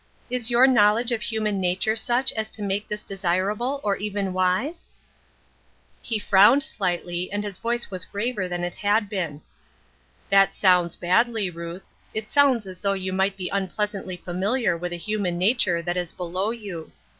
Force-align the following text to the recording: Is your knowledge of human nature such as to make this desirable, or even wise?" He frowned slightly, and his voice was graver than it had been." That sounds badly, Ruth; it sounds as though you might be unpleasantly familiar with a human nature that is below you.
Is 0.31 0.49
your 0.49 0.65
knowledge 0.65 1.11
of 1.11 1.21
human 1.21 1.61
nature 1.61 1.95
such 1.95 2.31
as 2.33 2.49
to 2.49 2.63
make 2.63 2.87
this 2.87 3.03
desirable, 3.03 3.79
or 3.83 3.97
even 3.97 4.33
wise?" 4.33 4.87
He 6.01 6.17
frowned 6.17 6.63
slightly, 6.63 7.31
and 7.31 7.43
his 7.43 7.59
voice 7.59 7.91
was 7.91 8.03
graver 8.05 8.47
than 8.47 8.63
it 8.63 8.73
had 8.73 9.09
been." 9.09 9.43
That 10.31 10.55
sounds 10.55 10.95
badly, 10.95 11.51
Ruth; 11.51 11.85
it 12.15 12.31
sounds 12.31 12.65
as 12.65 12.79
though 12.79 12.93
you 12.93 13.13
might 13.13 13.37
be 13.37 13.49
unpleasantly 13.49 14.17
familiar 14.17 14.75
with 14.75 14.91
a 14.91 14.95
human 14.95 15.37
nature 15.37 15.83
that 15.83 15.97
is 15.97 16.13
below 16.13 16.49
you. 16.49 16.91